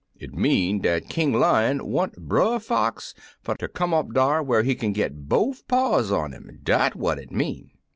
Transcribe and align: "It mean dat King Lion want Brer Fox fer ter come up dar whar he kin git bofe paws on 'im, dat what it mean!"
"It 0.15 0.33
mean 0.33 0.81
dat 0.81 1.09
King 1.09 1.31
Lion 1.31 1.85
want 1.85 2.13
Brer 2.27 2.57
Fox 2.57 3.13
fer 3.43 3.53
ter 3.53 3.67
come 3.67 3.93
up 3.93 4.13
dar 4.13 4.41
whar 4.41 4.63
he 4.63 4.73
kin 4.73 4.93
git 4.93 5.29
bofe 5.29 5.61
paws 5.67 6.11
on 6.11 6.33
'im, 6.33 6.59
dat 6.63 6.95
what 6.95 7.19
it 7.19 7.31
mean!" 7.31 7.69